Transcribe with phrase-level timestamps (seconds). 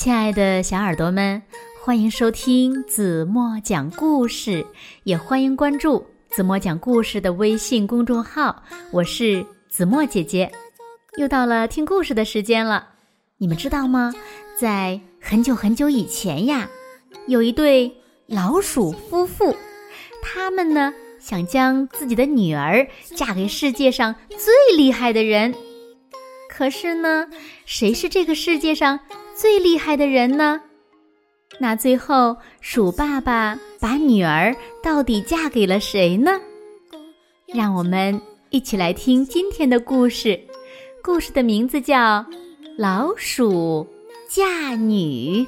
[0.00, 1.42] 亲爱的小耳朵们，
[1.84, 4.64] 欢迎收听子墨讲故事，
[5.02, 8.62] 也欢迎关注子墨讲故事的微信公众号。
[8.92, 10.50] 我是子墨姐姐，
[11.18, 12.88] 又到了听故事的时间了。
[13.36, 14.14] 你们知道吗？
[14.58, 16.70] 在很久很久以前呀，
[17.26, 17.94] 有一对
[18.26, 19.54] 老鼠夫妇，
[20.22, 25.54] 他们呢想将自己的女儿嫁给世界上最厉害的人。
[26.48, 27.28] 可是呢，
[27.66, 29.00] 谁是这个世界上？
[29.40, 30.60] 最厉害的人呢？
[31.58, 36.38] 那最后鼠爸爸把女儿到底嫁给了谁呢？
[37.46, 40.38] 让我们一起来听今天的故事。
[41.02, 41.96] 故事的名字叫
[42.76, 43.88] 《老鼠
[44.28, 45.46] 嫁女》。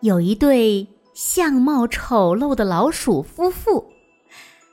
[0.00, 0.93] 有一对。
[1.14, 3.92] 相貌丑陋的老鼠夫妇，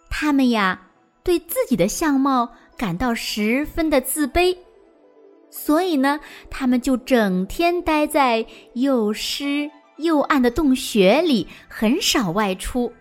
[0.09, 0.87] 他们呀
[1.23, 4.57] 对自己的相貌感到十分的自卑，
[5.51, 12.91] 所以呢，他们就整天待在又湿又暗的洞穴里，很少外出。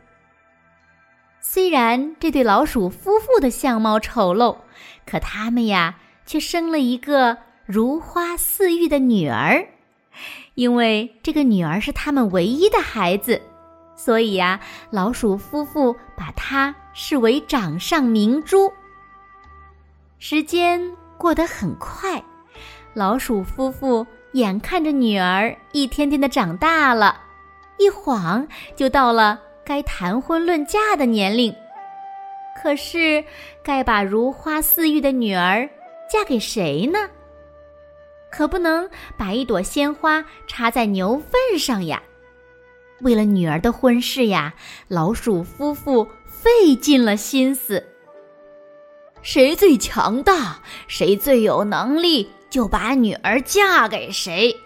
[1.41, 4.55] 虽然这对老鼠夫妇的相貌丑陋，
[5.07, 9.67] 可他们呀却生了一个如花似玉的女儿。
[10.55, 13.41] 因为这个女儿是他们唯一的孩子，
[13.97, 18.73] 所以呀，老鼠夫妇把她视为掌上明珠。
[20.19, 20.81] 时间
[21.17, 22.23] 过得很快，
[22.95, 27.19] 老鼠夫妇眼看着女儿一天天的长大了，
[27.79, 31.55] 一晃就到了该谈婚论嫁的年龄。
[32.61, 33.25] 可是，
[33.63, 35.67] 该把如花似玉的女儿
[36.13, 36.99] 嫁给谁呢？
[38.31, 42.03] 可不能把一朵鲜花插在牛粪上呀！
[43.01, 44.55] 为了女儿的婚事呀，
[44.89, 47.87] 老鼠夫妇费尽了心思。
[49.23, 54.57] 谁最强大，谁最有能力，就把女儿嫁给谁。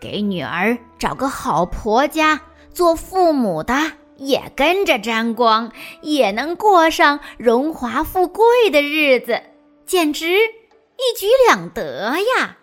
[0.00, 2.42] 给女儿找个好婆家，
[2.72, 5.72] 做父母的也跟着沾光，
[6.02, 9.40] 也能过上荣华富贵的日子，
[9.86, 12.58] 简直一举两得呀！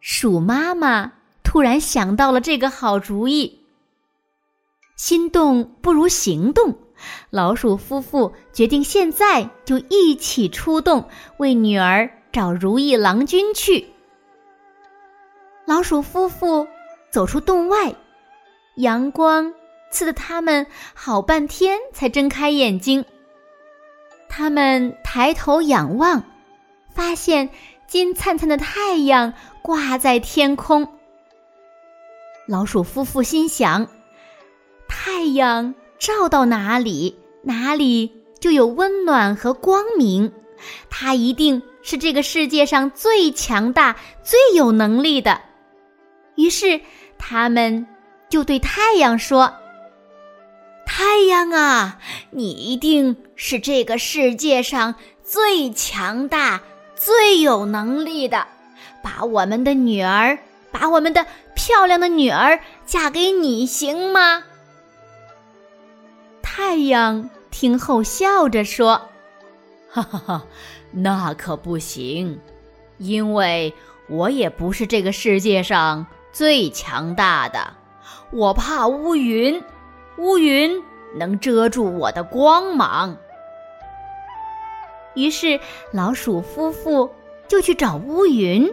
[0.00, 1.12] 鼠妈妈
[1.42, 3.60] 突然想到了这个好主意。
[4.96, 6.78] 心动不如行动，
[7.30, 13.86] 老鼠夫妇决定现在就一起出动，为女儿找如意郎君去。
[15.66, 16.66] 老鼠夫妇
[17.10, 17.94] 走出洞外，
[18.76, 19.52] 阳光
[19.90, 23.04] 刺得他们好半天才睁开眼睛。
[24.28, 26.24] 他们抬头仰望，
[26.88, 27.50] 发现。
[27.90, 30.86] 金灿灿的太阳挂在天空。
[32.46, 33.84] 老鼠夫妇心想：
[34.88, 40.32] 太阳照到哪里，哪里就有温暖和光明。
[40.88, 45.40] 它一定是这个世界上最强大、最有能力的。
[46.36, 46.80] 于是，
[47.18, 47.84] 他们
[48.28, 49.52] 就对太阳说
[50.86, 51.98] ：“太阳啊，
[52.30, 56.62] 你一定是这个世界上最强大。”
[57.02, 58.46] 最有能力的，
[59.02, 60.38] 把我们的女儿，
[60.70, 61.24] 把我们的
[61.54, 64.42] 漂亮的女儿嫁给你，行吗？
[66.42, 69.08] 太阳听后笑着说
[69.88, 70.44] ：“哈哈哈，
[70.90, 72.38] 那可不行，
[72.98, 73.72] 因为
[74.10, 77.72] 我也不是这个世界上最强大的，
[78.30, 79.64] 我怕乌云，
[80.18, 80.82] 乌云
[81.16, 83.16] 能遮住我的光芒。”
[85.14, 85.60] 于是，
[85.92, 87.10] 老鼠夫妇
[87.48, 88.72] 就去找乌云。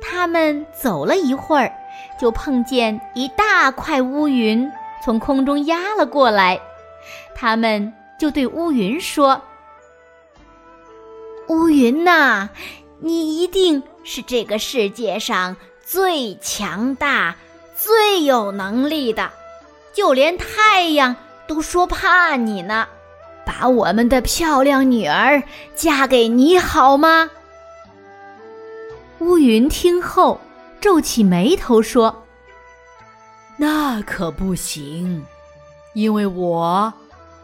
[0.00, 1.72] 他们走了一会儿，
[2.20, 4.70] 就碰见一大块乌云
[5.04, 6.60] 从空中压了过来。
[7.34, 9.42] 他们就对乌云说
[11.48, 12.50] ：“乌云呐，
[13.00, 17.36] 你一定是这个世界上最强大、
[17.76, 19.30] 最有能力的，
[19.92, 21.16] 就连太阳
[21.46, 22.88] 都说怕你呢。”
[23.48, 25.42] 把我们的漂亮女儿
[25.74, 27.30] 嫁给你好吗？
[29.20, 30.38] 乌云听后
[30.82, 32.26] 皱起眉头说
[33.56, 35.24] ：“那可不行，
[35.94, 36.92] 因为我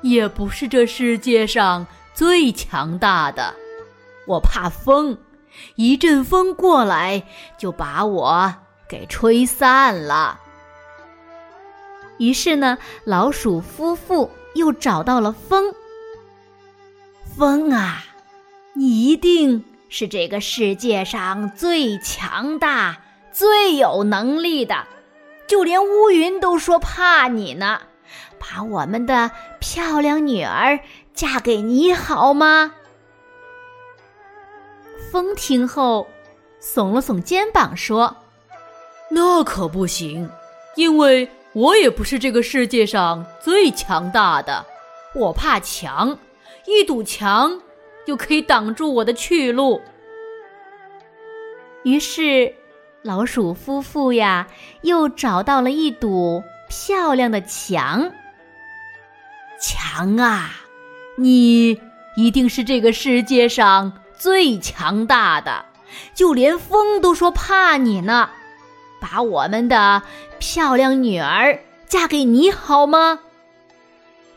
[0.02, 3.54] 也不是这世界上最强大的。
[4.26, 5.16] 我怕风，
[5.74, 7.22] 一阵风过来
[7.56, 8.54] 就把我
[8.86, 10.38] 给吹散了。”
[12.20, 15.74] 于是呢，老鼠夫妇又找到了风。
[17.36, 18.04] 风啊，
[18.74, 23.00] 你一定是这个世界上最强大、
[23.32, 24.86] 最有能力的，
[25.48, 27.80] 就连乌云都说怕你呢。
[28.38, 30.78] 把我们的漂亮女儿
[31.12, 32.74] 嫁给你好吗？”
[35.10, 36.06] 风听后，
[36.62, 38.16] 耸了耸肩膀说
[39.10, 40.30] ：“那可不行，
[40.76, 44.64] 因为我也不是这个世界上最强大的，
[45.16, 46.16] 我怕强，
[46.66, 47.60] 一堵墙
[48.06, 49.80] 就可以挡住我的去路。”
[51.84, 52.54] 于是，
[53.02, 54.48] 老鼠夫妇呀，
[54.82, 58.12] 又找到了一堵漂亮的墙。
[59.60, 60.50] 墙啊，
[61.16, 61.80] 你
[62.16, 63.92] 一定是这个世界上。
[64.16, 65.66] 最强大的，
[66.14, 68.30] 就连风都说怕你呢。
[69.00, 70.02] 把我们的
[70.38, 73.18] 漂亮女儿嫁给你好吗？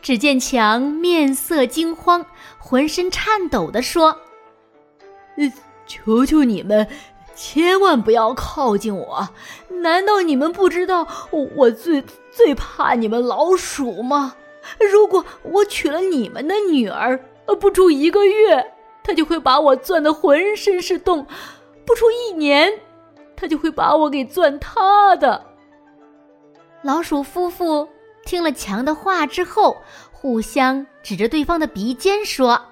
[0.00, 2.24] 只见强面色惊慌，
[2.58, 4.18] 浑身颤抖地说
[5.86, 6.86] ：“求求你们，
[7.34, 9.28] 千万不要靠近我！
[9.82, 11.06] 难道你们不知道
[11.56, 14.34] 我最最怕你们老鼠吗？
[14.92, 17.18] 如果我娶了你们的女儿，
[17.60, 18.72] 不出一个月。”
[19.02, 21.26] 她就会把我钻得浑身是洞，
[21.86, 22.70] 不出一年，
[23.34, 25.46] 她就会把我给钻塌的。
[26.82, 27.88] 老鼠夫妇
[28.28, 29.82] 听了强的话之后，
[30.12, 32.62] 互相指着对方的鼻尖说：“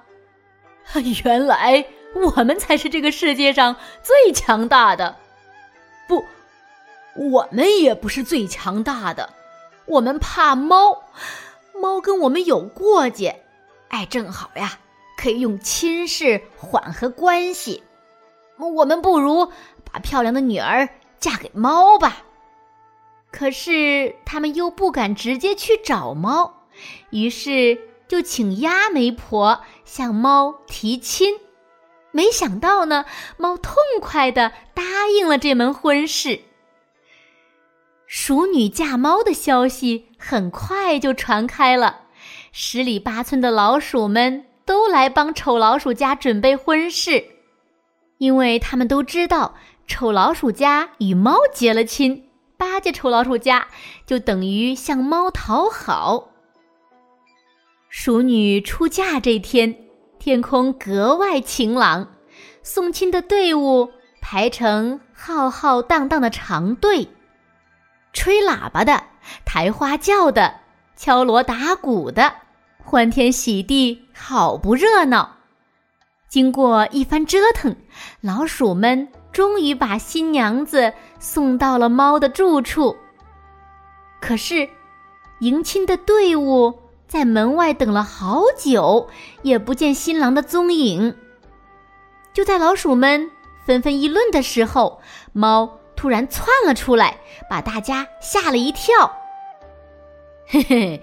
[1.25, 5.17] 原来我们才是这个世界上最强大的。
[6.07, 6.23] 不，
[7.15, 9.33] 我们也不是最强大的，
[9.87, 11.05] 我们怕猫，
[11.81, 13.43] 猫跟我们有过节。
[13.89, 14.79] 哎，正好呀。”
[15.17, 17.83] 可以用亲事缓和关系，
[18.59, 19.51] 我们不如
[19.91, 22.19] 把漂亮的女儿嫁给猫吧。
[23.31, 26.67] 可是他们又不敢直接去找猫，
[27.11, 27.79] 于是
[28.09, 31.35] 就请鸭媒婆向猫提亲。
[32.13, 33.05] 没想到呢，
[33.37, 36.41] 猫痛快的答应了这门婚事。
[38.07, 42.03] 鼠女嫁猫的消息很快就传开了，
[42.53, 44.47] 十里八村的老鼠们。
[44.67, 47.25] 都来帮丑老鼠家准备婚事，
[48.19, 49.55] 因为他们都知道
[49.87, 52.26] 丑老鼠家与猫结了亲，
[52.57, 53.67] 巴结丑老鼠家
[54.07, 56.29] 就等于向猫讨好。
[57.89, 59.77] 鼠女出嫁这天，
[60.19, 62.15] 天空格外晴朗，
[62.63, 67.09] 送亲的队伍排成浩浩荡荡的长队，
[68.13, 69.05] 吹喇叭的、
[69.45, 70.61] 抬花轿的、
[70.97, 72.35] 敲锣打鼓的。
[72.79, 75.37] 欢天喜地，好不热闹。
[76.29, 77.77] 经过一番折腾，
[78.21, 82.97] 老鼠们终于把新娘子送到了猫的住处。
[84.19, 84.67] 可是，
[85.41, 86.73] 迎亲的队伍
[87.07, 89.11] 在门外等了好久，
[89.43, 91.15] 也不见新郎的踪影。
[92.33, 93.31] 就在老鼠们
[93.67, 95.03] 纷纷议论的时候，
[95.35, 97.19] 猫突然窜了出来，
[97.51, 99.15] 把大家吓了一跳。
[100.47, 101.03] 嘿嘿。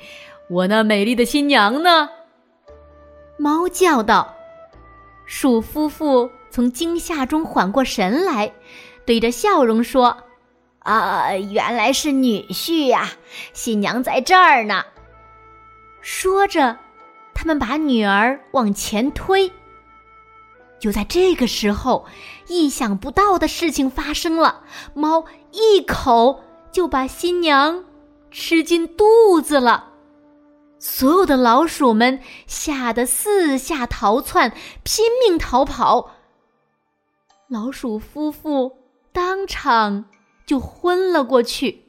[0.49, 2.09] 我那美丽的新娘呢？
[3.37, 4.33] 猫叫道。
[5.27, 8.53] 鼠夫妇从惊吓中缓过神来，
[9.07, 10.15] 对着笑容说
[10.85, 13.09] ：“啊，原来是女婿呀！
[13.53, 14.85] 新娘在这儿呢。”
[15.99, 16.77] 说着，
[17.33, 19.51] 他们把女儿往前推。
[20.77, 22.05] 就在这个时候，
[22.47, 24.61] 意想不到的事情发生了：
[24.93, 27.83] 猫一口就把新娘
[28.29, 29.87] 吃进肚子了。
[30.77, 36.11] 所有的老鼠们吓得四下逃窜，拼命逃跑。
[37.49, 38.77] 老鼠夫妇
[39.11, 40.05] 当场
[40.45, 41.85] 就昏了过去。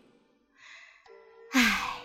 [1.52, 2.00] 唉，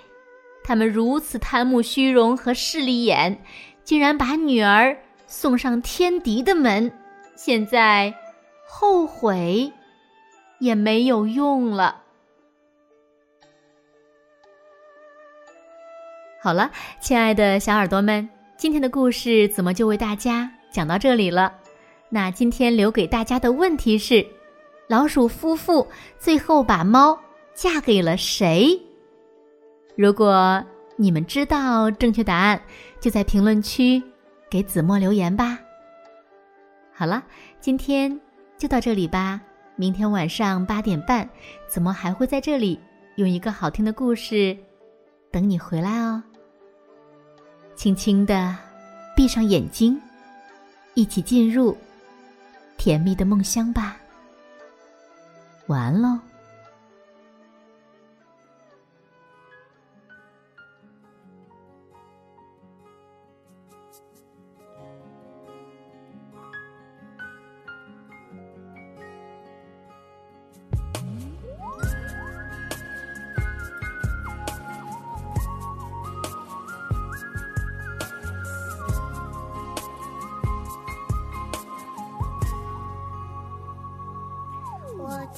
[0.63, 3.43] 他们如此贪慕虚荣和势利眼，
[3.83, 6.91] 竟然把女儿送上天敌的门。
[7.35, 8.13] 现在
[8.67, 9.71] 后悔
[10.59, 12.03] 也没有用了。
[16.41, 21.58] 好了，亲爱的小耳朵们，今天的故事怎么就为大家讲到这里了？
[22.09, 24.25] 那今天留给大家的问题是：
[24.87, 25.87] 老鼠夫妇
[26.17, 27.17] 最后把猫
[27.53, 28.79] 嫁给了谁？
[29.95, 30.63] 如果
[30.95, 32.59] 你们知道正确答案，
[32.99, 34.01] 就在评论区
[34.49, 35.59] 给子墨留言吧。
[36.91, 37.23] 好了，
[37.61, 38.19] 今天
[38.57, 39.39] 就到这里吧。
[39.75, 41.29] 明天晚上八点半，
[41.67, 42.79] 子墨还会在这里
[43.15, 44.57] 用一个好听的故事
[45.31, 46.21] 等你回来哦。
[47.75, 48.53] 轻轻的
[49.15, 49.97] 闭上眼睛，
[50.95, 51.77] 一起进入
[52.79, 53.97] 甜蜜的梦乡吧。
[55.67, 56.28] 晚安喽。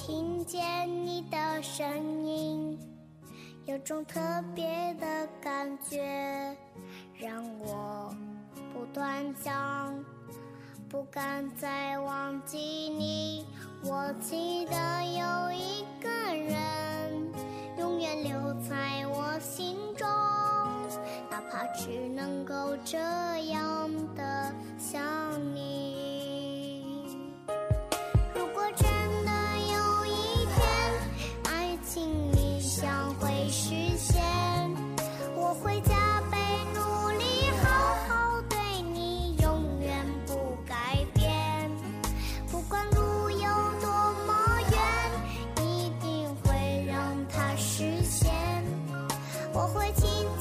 [0.04, 0.60] 听见
[1.06, 2.76] 你的声音
[3.66, 4.20] 有种特
[4.56, 4.66] 别
[5.00, 6.58] 的感觉
[7.20, 8.12] 让我
[8.74, 10.04] 不断想
[10.90, 13.46] 不敢再忘记你
[13.84, 17.32] 我记得有一个人
[17.78, 18.34] 永远留
[18.68, 20.08] 在我心中
[21.30, 22.98] 哪怕只能够这
[23.52, 25.00] 样的想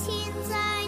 [0.02, 0.79] 亲在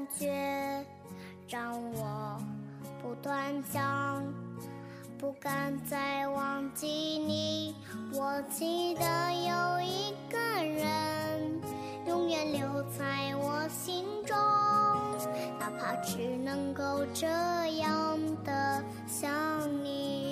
[0.00, 0.86] 感觉
[1.46, 2.38] 让我
[3.02, 4.24] 不断想
[5.18, 7.74] 不敢再忘记你
[8.14, 11.60] 我记得有一个人
[12.06, 14.34] 永远留在我心中
[15.58, 17.26] 哪怕只能够这
[17.76, 19.30] 样的想
[19.84, 20.29] 你。